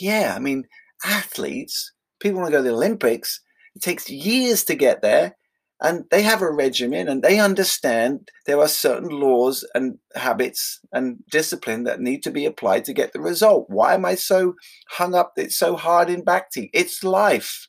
Yeah, 0.00 0.32
I 0.34 0.40
mean, 0.40 0.66
athletes, 1.04 1.92
people 2.18 2.40
want 2.40 2.50
to 2.50 2.58
go 2.58 2.62
to 2.64 2.68
the 2.68 2.74
Olympics. 2.74 3.40
It 3.76 3.82
takes 3.82 4.10
years 4.10 4.64
to 4.64 4.74
get 4.74 5.02
there, 5.02 5.36
and 5.80 6.04
they 6.10 6.22
have 6.22 6.40
a 6.40 6.50
regimen, 6.50 7.08
and 7.08 7.22
they 7.22 7.38
understand 7.38 8.30
there 8.46 8.60
are 8.60 8.68
certain 8.68 9.08
laws 9.08 9.66
and 9.74 9.98
habits 10.14 10.80
and 10.92 11.18
discipline 11.30 11.84
that 11.84 12.00
need 12.00 12.22
to 12.22 12.30
be 12.30 12.46
applied 12.46 12.84
to 12.86 12.92
get 12.92 13.12
the 13.12 13.20
result. 13.20 13.66
Why 13.68 13.94
am 13.94 14.04
I 14.04 14.14
so 14.14 14.54
hung 14.90 15.14
up? 15.14 15.32
It's 15.36 15.58
so 15.58 15.76
hard 15.76 16.08
in 16.08 16.22
bhakti. 16.22 16.70
It's 16.72 17.02
life. 17.02 17.68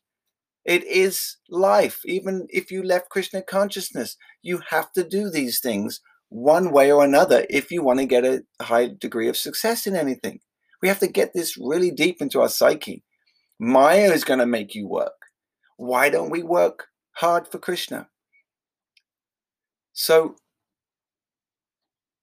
It 0.64 0.84
is 0.86 1.38
life. 1.50 2.00
Even 2.06 2.48
if 2.50 2.72
you 2.72 2.84
left 2.84 3.10
Krishna 3.10 3.42
consciousness, 3.42 4.18
you 4.42 4.62
have 4.70 4.92
to 4.94 5.04
do 5.04 5.30
these 5.30 5.60
things 5.60 6.02
one 6.30 6.72
way 6.72 6.92
or 6.92 7.04
another 7.04 7.46
if 7.50 7.72
you 7.72 7.84
want 7.84 8.00
to 8.00 8.06
get 8.06 8.26
a 8.26 8.44
high 8.62 8.90
degree 9.00 9.28
of 9.30 9.38
success 9.38 9.86
in 9.86 9.96
anything. 9.96 10.40
We 10.82 10.88
have 10.88 11.00
to 11.00 11.08
get 11.08 11.34
this 11.34 11.58
really 11.58 11.92
deep 11.92 12.18
into 12.20 12.42
our 12.42 12.50
psyche. 12.50 13.04
Maya 13.60 14.12
is 14.12 14.24
going 14.24 14.40
to 14.40 14.46
make 14.46 14.76
you 14.76 14.88
work. 14.88 15.14
Why 15.78 16.10
don't 16.10 16.30
we 16.30 16.44
work 16.44 16.88
hard 17.16 17.48
for 17.48 17.58
Krishna? 17.58 18.08
So, 19.94 20.36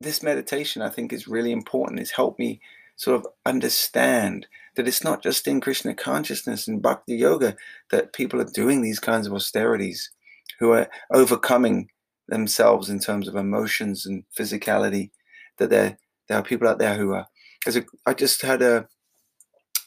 this 0.00 0.22
meditation, 0.22 0.82
I 0.82 0.88
think, 0.88 1.12
is 1.12 1.28
really 1.28 1.52
important. 1.52 2.00
It's 2.00 2.10
helped 2.12 2.38
me 2.38 2.60
sort 2.96 3.16
of 3.16 3.26
understand 3.46 4.46
that 4.76 4.88
it's 4.88 5.04
not 5.04 5.22
just 5.22 5.46
in 5.46 5.60
Krishna 5.60 5.94
consciousness 5.94 6.66
and 6.66 6.82
bhakti 6.82 7.16
yoga 7.16 7.56
that 7.90 8.12
people 8.12 8.40
are 8.40 8.44
doing 8.44 8.82
these 8.82 8.98
kinds 8.98 9.26
of 9.26 9.32
austerities, 9.32 10.10
who 10.58 10.72
are 10.72 10.88
overcoming 11.10 11.88
themselves 12.28 12.88
in 12.88 13.00
terms 13.00 13.26
of 13.28 13.36
emotions 13.36 14.06
and 14.06 14.24
physicality. 14.38 15.10
That 15.58 15.70
there 15.70 15.98
there 16.28 16.38
are 16.38 16.42
people 16.42 16.68
out 16.68 16.78
there 16.78 16.96
who 16.96 17.12
are. 17.12 17.26
A, 17.66 17.84
I 18.06 18.14
just 18.14 18.42
had 18.42 18.62
a, 18.62 18.88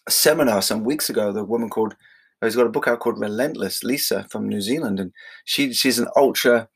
a 0.07 0.11
seminar 0.11 0.61
some 0.61 0.83
weeks 0.83 1.09
ago. 1.09 1.31
The 1.31 1.43
woman 1.43 1.69
called 1.69 1.95
who's 2.45 2.55
got 2.55 2.65
a 2.65 2.69
book 2.69 2.87
out 2.87 2.99
called 2.99 3.19
Relentless, 3.19 3.83
Lisa 3.83 4.25
from 4.29 4.47
New 4.47 4.61
Zealand, 4.61 4.99
and 4.99 5.11
she 5.45 5.73
she's 5.73 5.99
an 5.99 6.07
ultra 6.15 6.69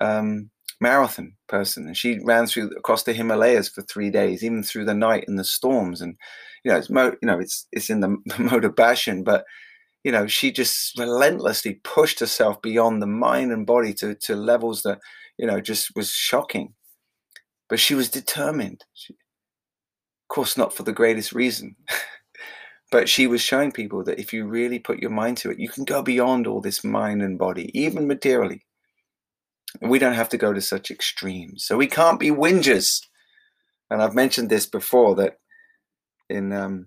um, 0.00 0.50
marathon 0.80 1.34
person, 1.48 1.86
and 1.86 1.96
she 1.96 2.20
ran 2.24 2.46
through 2.46 2.70
across 2.76 3.02
the 3.02 3.12
Himalayas 3.12 3.68
for 3.68 3.82
three 3.82 4.10
days, 4.10 4.44
even 4.44 4.62
through 4.62 4.84
the 4.84 4.94
night 4.94 5.24
and 5.26 5.38
the 5.38 5.44
storms. 5.44 6.00
And 6.00 6.16
you 6.64 6.70
know, 6.70 6.78
it's 6.78 6.90
mo- 6.90 7.16
you 7.22 7.26
know, 7.26 7.38
it's 7.38 7.66
it's 7.72 7.90
in 7.90 8.00
the, 8.00 8.16
the 8.26 8.42
mode 8.42 8.64
of 8.64 8.76
passion, 8.76 9.24
but 9.24 9.44
you 10.04 10.12
know, 10.12 10.26
she 10.26 10.52
just 10.52 10.98
relentlessly 10.98 11.80
pushed 11.82 12.20
herself 12.20 12.60
beyond 12.60 13.00
the 13.00 13.06
mind 13.06 13.52
and 13.52 13.66
body 13.66 13.94
to 13.94 14.14
to 14.14 14.36
levels 14.36 14.82
that 14.82 14.98
you 15.38 15.46
know 15.46 15.60
just 15.60 15.94
was 15.96 16.10
shocking. 16.10 16.74
But 17.68 17.80
she 17.80 17.94
was 17.94 18.10
determined. 18.10 18.84
She, 18.92 19.14
of 19.14 20.28
course, 20.28 20.56
not 20.56 20.74
for 20.74 20.82
the 20.82 20.92
greatest 20.92 21.32
reason. 21.32 21.76
but 22.94 23.08
she 23.08 23.26
was 23.26 23.40
showing 23.40 23.72
people 23.72 24.04
that 24.04 24.20
if 24.20 24.32
you 24.32 24.46
really 24.46 24.78
put 24.78 25.00
your 25.00 25.10
mind 25.10 25.36
to 25.36 25.50
it, 25.50 25.58
you 25.58 25.68
can 25.68 25.82
go 25.82 26.00
beyond 26.00 26.46
all 26.46 26.60
this 26.60 26.84
mind 26.84 27.22
and 27.22 27.36
body, 27.36 27.68
even 27.76 28.06
materially. 28.06 28.64
We 29.80 29.98
don't 29.98 30.14
have 30.14 30.28
to 30.28 30.38
go 30.38 30.52
to 30.52 30.60
such 30.60 30.92
extremes. 30.92 31.64
So 31.64 31.76
we 31.76 31.88
can't 31.88 32.20
be 32.20 32.30
whingers. 32.30 33.00
And 33.90 34.00
I've 34.00 34.14
mentioned 34.14 34.48
this 34.48 34.66
before 34.66 35.16
that 35.16 35.40
in 36.30 36.52
um, 36.52 36.86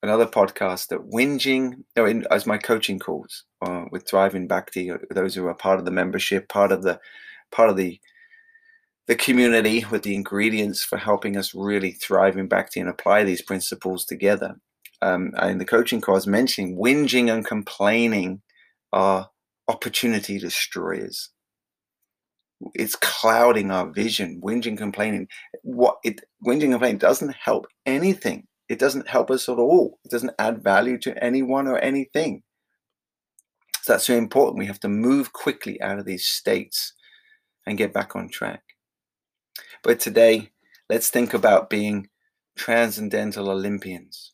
another 0.00 0.26
podcast 0.26 0.86
that 0.90 1.10
whinging, 1.10 1.82
no, 1.96 2.04
in, 2.04 2.24
as 2.30 2.46
my 2.46 2.56
coaching 2.56 3.00
calls 3.00 3.42
uh, 3.62 3.86
with 3.90 4.08
Thriving 4.08 4.46
Bhakti, 4.46 4.92
uh, 4.92 4.98
those 5.10 5.34
who 5.34 5.48
are 5.48 5.54
part 5.54 5.80
of 5.80 5.84
the 5.84 5.90
membership, 5.90 6.48
part 6.48 6.70
of 6.70 6.84
the 6.84 7.00
part 7.50 7.68
of 7.68 7.76
the 7.76 7.98
the 9.10 9.16
community 9.16 9.84
with 9.90 10.04
the 10.04 10.14
ingredients 10.14 10.84
for 10.84 10.96
helping 10.96 11.36
us 11.36 11.52
really 11.52 11.90
thrive 11.90 12.36
in 12.36 12.46
Bhakti 12.46 12.78
and 12.78 12.88
apply 12.88 13.24
these 13.24 13.42
principles 13.42 14.04
together. 14.04 14.60
Um, 15.02 15.32
in 15.42 15.58
the 15.58 15.64
coaching 15.64 16.00
was 16.06 16.28
mentioning 16.28 16.78
whinging 16.78 17.28
and 17.28 17.44
complaining 17.44 18.42
are 18.92 19.28
opportunity 19.66 20.38
destroyers. 20.38 21.30
It's 22.74 22.94
clouding 22.94 23.72
our 23.72 23.90
vision, 23.90 24.40
whinging, 24.44 24.78
complaining. 24.78 25.26
What 25.64 25.96
it 26.04 26.20
whinging 26.46 26.70
complaining 26.70 26.98
doesn't 26.98 27.34
help 27.34 27.66
anything. 27.84 28.46
It 28.68 28.78
doesn't 28.78 29.08
help 29.08 29.32
us 29.32 29.48
at 29.48 29.58
all. 29.58 29.98
It 30.04 30.12
doesn't 30.12 30.36
add 30.38 30.62
value 30.62 30.98
to 30.98 31.20
anyone 31.20 31.66
or 31.66 31.78
anything. 31.78 32.44
So 33.82 33.94
that's 33.94 34.06
so 34.06 34.14
important. 34.14 34.60
We 34.60 34.66
have 34.66 34.78
to 34.80 34.88
move 34.88 35.32
quickly 35.32 35.82
out 35.82 35.98
of 35.98 36.04
these 36.04 36.26
states 36.26 36.92
and 37.66 37.76
get 37.76 37.92
back 37.92 38.14
on 38.14 38.28
track. 38.28 38.62
But 39.82 40.00
today, 40.00 40.50
let's 40.88 41.10
think 41.10 41.34
about 41.34 41.70
being 41.70 42.08
transcendental 42.56 43.50
Olympians. 43.50 44.32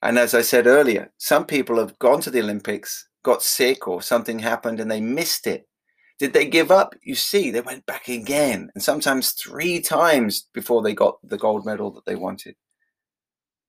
And 0.00 0.18
as 0.18 0.34
I 0.34 0.42
said 0.42 0.66
earlier, 0.66 1.12
some 1.18 1.44
people 1.44 1.78
have 1.78 1.98
gone 1.98 2.20
to 2.22 2.30
the 2.30 2.40
Olympics 2.40 3.08
got 3.22 3.42
sick 3.42 3.86
or 3.86 4.00
something 4.00 4.38
happened 4.38 4.80
and 4.80 4.90
they 4.90 5.00
missed 5.00 5.46
it. 5.46 5.68
Did 6.18 6.32
they 6.32 6.46
give 6.46 6.70
up? 6.70 6.94
You 7.02 7.14
see, 7.14 7.50
they 7.50 7.60
went 7.60 7.86
back 7.86 8.08
again, 8.08 8.70
and 8.74 8.82
sometimes 8.82 9.32
three 9.32 9.80
times 9.80 10.48
before 10.52 10.82
they 10.82 10.94
got 10.94 11.18
the 11.22 11.38
gold 11.38 11.64
medal 11.64 11.92
that 11.92 12.06
they 12.06 12.16
wanted. 12.16 12.56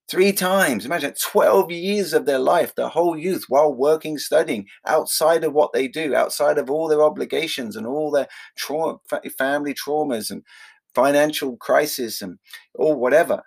Three 0.10 0.32
times. 0.32 0.86
Imagine 0.86 1.14
12 1.22 1.72
years 1.72 2.14
of 2.14 2.26
their 2.26 2.40
life, 2.40 2.74
their 2.74 2.88
whole 2.88 3.16
youth, 3.16 3.46
while 3.48 3.72
working, 3.72 4.18
studying, 4.18 4.68
outside 4.88 5.44
of 5.44 5.54
what 5.54 5.72
they 5.72 5.88
do, 5.88 6.16
outside 6.16 6.58
of 6.58 6.70
all 6.72 6.88
their 6.88 7.04
obligations 7.04 7.76
and 7.76 7.86
all 7.86 8.10
their 8.10 8.28
family 9.38 9.76
traumas 9.76 10.32
and 10.32 10.44
financial 10.96 11.58
crisis 11.58 12.24
and 12.24 12.40
or 12.74 12.96
whatever. 12.96 13.44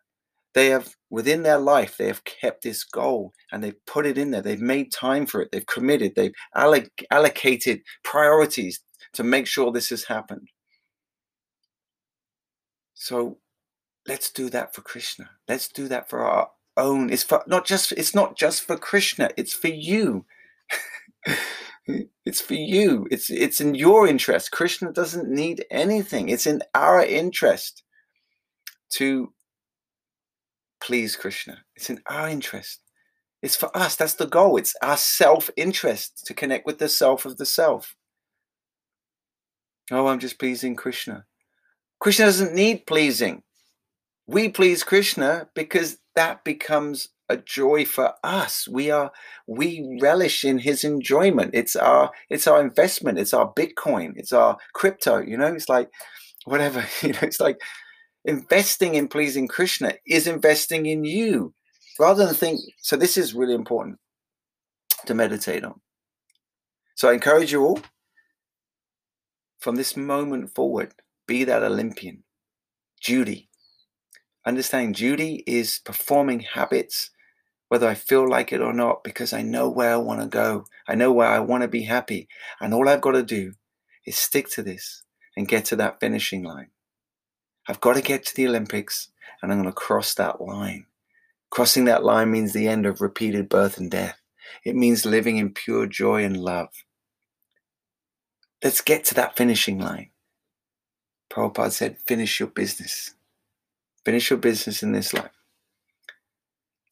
They 0.54 0.66
have, 0.68 0.94
within 1.10 1.42
their 1.42 1.58
life, 1.58 1.96
they 1.96 2.06
have 2.06 2.22
kept 2.24 2.62
this 2.62 2.84
goal 2.84 3.32
and 3.50 3.64
they've 3.64 3.86
put 3.86 4.06
it 4.06 4.16
in 4.16 4.30
there. 4.30 4.42
They've 4.42 4.60
made 4.60 4.92
time 4.92 5.26
for 5.26 5.42
it. 5.42 5.50
They've 5.50 5.66
committed. 5.66 6.12
They've 6.14 6.34
alloc- 6.56 7.04
allocated 7.10 7.80
priorities 8.04 8.80
to 9.14 9.24
make 9.24 9.48
sure 9.48 9.72
this 9.72 9.90
has 9.90 10.04
happened. 10.04 10.48
So 12.94 13.38
let's 14.06 14.30
do 14.30 14.50
that 14.50 14.74
for 14.74 14.82
Krishna. 14.82 15.30
Let's 15.48 15.68
do 15.68 15.88
that 15.88 16.08
for 16.08 16.20
our 16.20 16.50
own. 16.76 17.10
It's 17.10 17.22
for 17.22 17.42
not 17.46 17.66
just 17.66 17.92
it's 17.92 18.14
not 18.14 18.36
just 18.36 18.62
for 18.62 18.76
Krishna, 18.76 19.30
it's 19.36 19.54
for 19.54 19.68
you. 19.68 20.24
it's 22.24 22.40
for 22.40 22.54
you. 22.54 23.06
It's 23.10 23.30
it's 23.30 23.60
in 23.60 23.74
your 23.74 24.06
interest. 24.06 24.52
Krishna 24.52 24.92
doesn't 24.92 25.28
need 25.28 25.64
anything. 25.70 26.28
It's 26.28 26.46
in 26.46 26.62
our 26.74 27.04
interest 27.04 27.82
to 28.90 29.32
please 30.80 31.16
Krishna. 31.16 31.58
It's 31.76 31.90
in 31.90 32.00
our 32.06 32.28
interest. 32.28 32.80
It's 33.42 33.56
for 33.56 33.76
us. 33.76 33.96
That's 33.96 34.14
the 34.14 34.26
goal. 34.26 34.56
It's 34.56 34.74
our 34.82 34.96
self 34.96 35.50
interest 35.56 36.24
to 36.26 36.34
connect 36.34 36.66
with 36.66 36.78
the 36.78 36.88
self 36.88 37.24
of 37.24 37.36
the 37.36 37.46
self. 37.46 37.96
Oh, 39.90 40.06
I'm 40.06 40.20
just 40.20 40.38
pleasing 40.38 40.76
Krishna. 40.76 41.24
Krishna 42.00 42.26
doesn't 42.26 42.54
need 42.54 42.86
pleasing. 42.86 43.42
We 44.26 44.48
please 44.48 44.84
Krishna 44.84 45.48
because 45.54 45.98
that 46.14 46.44
becomes 46.44 47.08
a 47.28 47.36
joy 47.36 47.84
for 47.84 48.14
us. 48.22 48.68
We 48.68 48.90
are 48.90 49.10
we 49.46 49.98
relish 50.00 50.44
in 50.44 50.58
his 50.58 50.84
enjoyment. 50.84 51.50
It's 51.54 51.74
our 51.74 52.10
it's 52.30 52.46
our 52.46 52.60
investment. 52.60 53.18
It's 53.18 53.34
our 53.34 53.52
Bitcoin. 53.52 54.12
It's 54.16 54.32
our 54.32 54.58
crypto. 54.74 55.18
You 55.18 55.36
know, 55.36 55.46
it's 55.46 55.68
like 55.68 55.90
whatever. 56.44 56.84
You 57.02 57.12
know, 57.12 57.20
it's 57.22 57.40
like 57.40 57.60
investing 58.24 58.94
in 58.94 59.08
pleasing 59.08 59.48
Krishna 59.48 59.94
is 60.06 60.26
investing 60.26 60.86
in 60.86 61.04
you 61.04 61.54
rather 61.98 62.26
than 62.26 62.34
think. 62.34 62.60
So 62.78 62.96
this 62.96 63.16
is 63.16 63.34
really 63.34 63.54
important 63.54 63.98
to 65.06 65.14
meditate 65.14 65.64
on. 65.64 65.80
So 66.94 67.08
I 67.08 67.14
encourage 67.14 67.50
you 67.50 67.64
all 67.64 67.80
from 69.58 69.76
this 69.76 69.96
moment 69.96 70.54
forward, 70.54 70.92
be 71.26 71.44
that 71.44 71.62
Olympian. 71.62 72.24
Judy. 73.00 73.48
Understanding 74.44 74.92
duty 74.92 75.44
is 75.46 75.80
performing 75.84 76.40
habits, 76.40 77.10
whether 77.68 77.88
I 77.88 77.94
feel 77.94 78.28
like 78.28 78.52
it 78.52 78.60
or 78.60 78.72
not, 78.72 79.04
because 79.04 79.32
I 79.32 79.42
know 79.42 79.68
where 79.68 79.94
I 79.94 79.96
want 79.96 80.20
to 80.20 80.26
go. 80.26 80.64
I 80.88 80.94
know 80.94 81.12
where 81.12 81.28
I 81.28 81.38
want 81.38 81.62
to 81.62 81.68
be 81.68 81.82
happy. 81.82 82.28
And 82.60 82.74
all 82.74 82.88
I've 82.88 83.00
got 83.00 83.12
to 83.12 83.22
do 83.22 83.54
is 84.04 84.16
stick 84.16 84.50
to 84.50 84.62
this 84.62 85.04
and 85.36 85.48
get 85.48 85.64
to 85.66 85.76
that 85.76 86.00
finishing 86.00 86.42
line. 86.42 86.70
I've 87.68 87.80
got 87.80 87.94
to 87.94 88.02
get 88.02 88.26
to 88.26 88.34
the 88.34 88.48
Olympics 88.48 89.08
and 89.40 89.52
I'm 89.52 89.58
going 89.58 89.70
to 89.70 89.74
cross 89.74 90.14
that 90.14 90.40
line. 90.40 90.86
Crossing 91.50 91.84
that 91.84 92.04
line 92.04 92.30
means 92.30 92.52
the 92.52 92.66
end 92.66 92.86
of 92.86 93.00
repeated 93.00 93.48
birth 93.48 93.78
and 93.78 93.90
death. 93.90 94.18
It 94.64 94.74
means 94.74 95.06
living 95.06 95.36
in 95.36 95.54
pure 95.54 95.86
joy 95.86 96.24
and 96.24 96.36
love. 96.36 96.68
Let's 98.62 98.80
get 98.80 99.04
to 99.06 99.14
that 99.14 99.36
finishing 99.36 99.78
line. 99.78 100.10
Prabhupada 101.30 101.72
said, 101.72 101.98
finish 102.06 102.40
your 102.40 102.48
business. 102.48 103.14
Finish 104.04 104.30
your 104.30 104.38
business 104.38 104.82
in 104.82 104.92
this 104.92 105.12
life. 105.14 105.30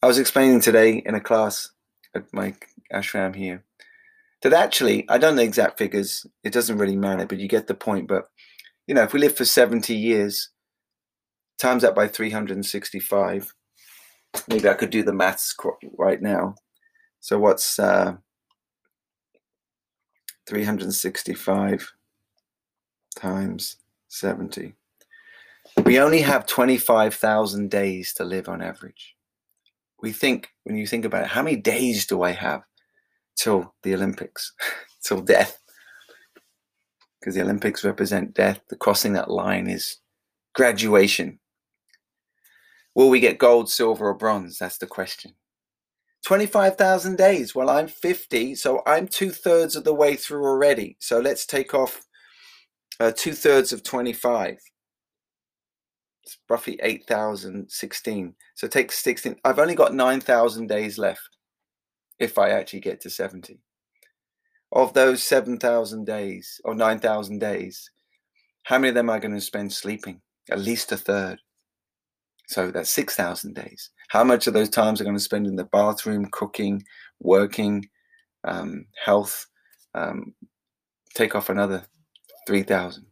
I 0.03 0.07
was 0.07 0.19
explaining 0.19 0.61
today 0.61 1.03
in 1.05 1.15
a 1.15 1.21
class 1.21 1.71
at 2.15 2.33
my 2.33 2.55
ashram 2.93 3.35
here 3.35 3.65
that 4.43 4.53
actually, 4.53 5.09
I 5.09 5.19
don't 5.19 5.35
know 5.35 5.43
the 5.43 5.49
exact 5.49 5.79
figures, 5.79 6.27
it 6.43 6.53
doesn't 6.53 6.79
really 6.79 6.97
matter, 6.97 7.27
but 7.27 7.39
you 7.39 7.49
get 7.49 7.67
the 7.67 7.75
point. 7.75 8.09
But, 8.09 8.29
you 8.87 8.95
know, 8.95 9.03
if 9.03 9.13
we 9.13 9.21
live 9.21 9.37
for 9.37 9.45
70 9.45 9.95
years, 9.95 10.51
times 11.59 11.83
that 11.83 11.95
by 11.95 12.09
365, 12.09 13.55
maybe 14.49 14.69
I 14.69 14.75
could 14.75 14.91
do 14.91 15.03
the 15.03 15.13
maths 15.13 15.55
right 15.99 16.23
now. 16.23 16.55
So 17.21 17.39
what's 17.39 17.79
uh, 17.79 18.17
365 20.47 21.93
times 23.15 23.77
70. 24.09 24.75
We 25.91 25.99
only 25.99 26.21
have 26.21 26.47
25,000 26.47 27.69
days 27.69 28.13
to 28.15 28.23
live 28.23 28.49
on 28.49 28.63
average. 28.63 29.17
We 30.01 30.13
think, 30.13 30.51
when 30.63 30.77
you 30.77 30.87
think 30.87 31.05
about 31.05 31.25
it, 31.25 31.31
how 31.31 31.43
many 31.43 31.57
days 31.57 32.07
do 32.07 32.23
I 32.23 32.31
have 32.31 32.63
till 33.35 33.75
the 33.83 33.95
Olympics, 33.95 34.53
till 35.05 35.21
death? 35.21 35.59
Because 37.19 37.35
the 37.35 37.43
Olympics 37.43 37.83
represent 37.83 38.35
death. 38.35 38.61
The 38.69 38.77
crossing 38.77 39.15
that 39.15 39.33
line 39.33 39.67
is 39.67 39.97
graduation. 40.55 41.41
Will 42.95 43.11
we 43.11 43.19
get 43.19 43.39
gold, 43.39 43.69
silver, 43.69 44.11
or 44.11 44.15
bronze? 44.15 44.59
That's 44.59 44.79
the 44.79 44.87
question. 44.87 45.33
25,000 46.25 47.19
days. 47.19 47.53
Well, 47.53 47.69
I'm 47.69 47.89
50, 47.89 48.55
so 48.55 48.81
I'm 48.87 49.09
two 49.09 49.31
thirds 49.31 49.75
of 49.75 49.83
the 49.83 49.93
way 49.93 50.15
through 50.15 50.45
already. 50.45 50.99
So 51.01 51.19
let's 51.19 51.45
take 51.45 51.75
off 51.75 52.05
uh, 53.01 53.11
two 53.11 53.33
thirds 53.33 53.73
of 53.73 53.83
25. 53.83 54.57
It's 56.31 56.39
roughly 56.49 56.79
8,016. 56.81 58.35
So 58.55 58.69
take 58.69 58.93
16. 58.93 59.35
I've 59.45 59.59
only 59.59 59.75
got 59.75 59.95
9,000 59.95 60.69
days 60.69 60.97
left 60.97 61.29
if 62.21 62.39
I 62.39 62.51
actually 62.51 62.81
get 62.81 63.01
to 63.01 63.11
70. 63.11 63.59
Of 64.71 64.93
those 64.93 65.25
7,000 65.25 66.07
days 66.07 66.61
or 66.65 66.77
9,000 66.77 67.41
days, 67.41 67.91
how 68.63 68.79
many 68.79 68.91
of 68.91 68.95
them 68.95 69.11
am 69.11 69.17
I 69.17 69.19
going 69.19 69.35
to 69.35 69.41
spend 69.41 69.73
sleeping? 69.73 70.21
At 70.53 70.61
least 70.61 70.93
a 70.93 70.97
third. 70.97 71.41
So 72.47 72.71
that's 72.71 72.91
6,000 72.91 73.55
days. 73.55 73.91
How 74.11 74.23
much 74.23 74.47
of 74.47 74.55
those 74.55 74.71
times 74.71 75.01
are 75.01 75.05
going 75.05 75.17
to 75.17 75.21
spend 75.21 75.49
in 75.49 75.57
the 75.57 75.65
bathroom, 75.65 76.27
cooking, 76.31 76.85
working, 77.19 77.89
um, 78.45 78.87
health? 79.05 79.47
Um, 79.97 80.35
take 81.13 81.35
off 81.35 81.49
another 81.49 81.83
3,000. 82.47 83.10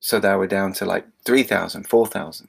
So 0.00 0.20
that 0.20 0.38
we're 0.38 0.46
down 0.46 0.72
to 0.74 0.84
like 0.84 1.06
3,000, 1.24 1.88
4,000. 1.88 2.48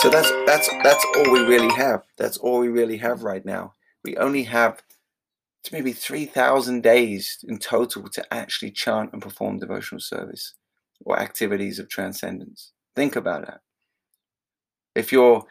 So 0.00 0.10
that's 0.10 0.30
that's 0.46 0.68
that's 0.82 1.04
all 1.16 1.32
we 1.32 1.40
really 1.40 1.72
have. 1.74 2.02
That's 2.18 2.36
all 2.36 2.60
we 2.60 2.68
really 2.68 2.98
have 2.98 3.22
right 3.22 3.44
now. 3.44 3.72
We 4.04 4.16
only 4.18 4.42
have 4.44 4.82
maybe 5.72 5.92
3,000 5.92 6.82
days 6.82 7.38
in 7.48 7.58
total 7.58 8.08
to 8.10 8.34
actually 8.34 8.70
chant 8.70 9.12
and 9.12 9.22
perform 9.22 9.58
devotional 9.58 10.00
service 10.00 10.54
or 11.04 11.18
activities 11.18 11.78
of 11.78 11.88
transcendence. 11.88 12.72
Think 12.94 13.16
about 13.16 13.46
that. 13.46 13.60
If 14.94 15.10
you're 15.10 15.44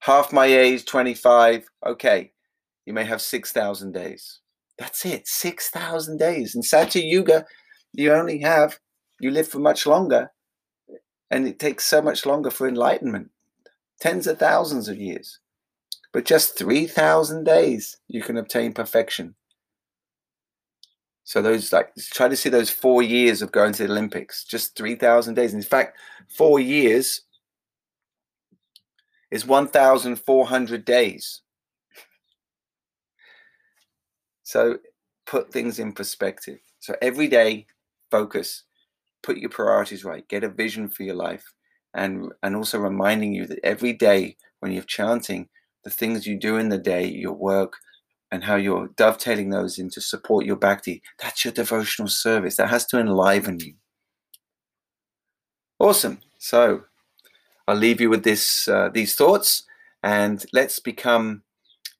half 0.00 0.32
my 0.32 0.46
age, 0.46 0.84
25, 0.84 1.70
okay, 1.86 2.32
you 2.86 2.92
may 2.92 3.04
have 3.04 3.22
6,000 3.22 3.92
days. 3.92 4.40
That's 4.78 5.06
it, 5.06 5.28
6,000 5.28 6.18
days. 6.18 6.54
In 6.54 6.62
Satya 6.62 7.02
Yuga, 7.02 7.46
you 7.92 8.12
only 8.12 8.40
have, 8.40 8.80
you 9.22 9.30
live 9.30 9.48
for 9.48 9.58
much 9.58 9.86
longer, 9.86 10.30
and 11.30 11.46
it 11.46 11.58
takes 11.58 11.84
so 11.84 12.02
much 12.02 12.26
longer 12.26 12.50
for 12.50 12.68
enlightenment 12.68 13.30
tens 14.02 14.26
of 14.26 14.38
thousands 14.38 14.88
of 14.88 14.98
years. 14.98 15.38
But 16.12 16.24
just 16.24 16.58
3,000 16.58 17.44
days, 17.44 17.96
you 18.08 18.20
can 18.20 18.36
obtain 18.36 18.72
perfection. 18.72 19.36
So 21.24 21.40
those 21.40 21.72
like 21.72 21.94
try 22.10 22.28
to 22.28 22.36
see 22.36 22.48
those 22.48 22.68
four 22.68 23.00
years 23.02 23.42
of 23.42 23.52
going 23.52 23.72
to 23.74 23.86
the 23.86 23.92
Olympics, 23.92 24.44
just 24.44 24.76
three 24.76 24.96
thousand 24.96 25.34
days. 25.34 25.54
In 25.54 25.62
fact, 25.62 25.96
four 26.28 26.58
years 26.58 27.22
is 29.30 29.46
one 29.46 29.68
thousand 29.68 30.16
four 30.16 30.46
hundred 30.46 30.84
days. 30.84 31.42
So 34.42 34.78
put 35.24 35.52
things 35.52 35.78
in 35.78 35.92
perspective. 35.92 36.58
So 36.80 36.96
every 37.00 37.28
day, 37.28 37.66
focus, 38.10 38.64
put 39.22 39.38
your 39.38 39.50
priorities 39.50 40.04
right, 40.04 40.26
get 40.28 40.44
a 40.44 40.48
vision 40.48 40.88
for 40.88 41.02
your 41.02 41.14
life, 41.14 41.44
and 41.94 42.32
and 42.42 42.56
also 42.56 42.78
reminding 42.78 43.32
you 43.32 43.46
that 43.46 43.60
every 43.64 43.92
day 43.92 44.36
when 44.60 44.72
you're 44.72 44.82
chanting, 44.82 45.48
the 45.84 45.90
things 45.90 46.26
you 46.26 46.38
do 46.38 46.56
in 46.56 46.68
the 46.68 46.78
day, 46.78 47.06
your 47.06 47.32
work, 47.32 47.74
and 48.30 48.44
how 48.44 48.56
you're 48.56 48.88
dovetailing 48.96 49.50
those 49.50 49.78
into 49.78 50.00
support 50.00 50.46
your 50.46 50.56
bhakti. 50.56 51.02
That's 51.20 51.44
your 51.44 51.52
devotional 51.52 52.08
service. 52.08 52.56
That 52.56 52.70
has 52.70 52.86
to 52.86 52.98
enliven 52.98 53.60
you. 53.60 53.74
Awesome. 55.78 56.20
So 56.38 56.82
I'll 57.66 57.76
leave 57.76 58.00
you 58.00 58.10
with 58.10 58.24
this 58.24 58.68
uh, 58.68 58.90
these 58.92 59.14
thoughts, 59.14 59.64
and 60.02 60.44
let's 60.52 60.78
become 60.78 61.42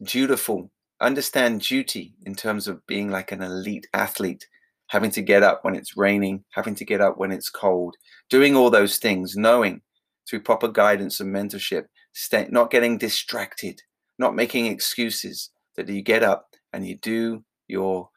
dutiful 0.03 0.71
Understand 1.03 1.63
duty 1.63 2.15
in 2.25 2.37
terms 2.37 2.69
of 2.69 2.87
being 2.87 3.11
like 3.11 3.33
an 3.33 3.43
elite 3.43 3.89
athlete, 3.93 4.47
having 4.93 5.11
to 5.11 5.23
get 5.23 5.43
up 5.43 5.65
when 5.65 5.75
it's 5.75 5.97
raining, 5.97 6.45
having 6.51 6.75
to 6.75 6.85
get 6.85 7.01
up 7.01 7.17
when 7.17 7.33
it's 7.33 7.49
cold, 7.49 7.97
doing 8.29 8.55
all 8.55 8.69
those 8.69 8.99
things, 8.99 9.37
knowing 9.37 9.81
through 10.29 10.39
proper 10.39 10.69
guidance 10.69 11.19
and 11.19 11.35
mentorship, 11.35 11.87
stay, 12.13 12.47
not 12.51 12.71
getting 12.71 12.99
distracted, 12.99 13.81
not 14.19 14.35
making 14.35 14.67
excuses, 14.67 15.49
that 15.77 15.89
you 15.89 16.03
get 16.03 16.23
up 16.23 16.51
and 16.75 16.87
you 16.87 16.99
do 16.99 17.43
your 17.69 18.11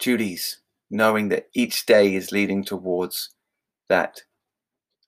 duties, 0.00 0.60
knowing 0.90 1.28
that 1.28 1.46
each 1.54 1.86
day 1.86 2.16
is 2.16 2.32
leading 2.32 2.64
towards 2.64 3.32
that 3.88 4.20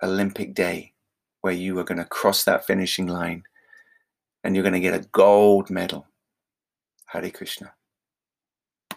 Olympic 0.04 0.54
day 0.54 0.92
where 1.40 1.52
you 1.52 1.76
are 1.80 1.84
going 1.84 1.98
to 1.98 2.04
cross 2.04 2.44
that 2.44 2.64
finishing 2.64 3.08
line 3.08 3.42
and 4.44 4.54
you're 4.54 4.62
going 4.62 4.72
to 4.72 4.78
get 4.78 4.94
a 4.94 5.08
gold 5.10 5.68
medal. 5.68 6.06
Hare 7.06 7.28
Krishna. 7.30 7.72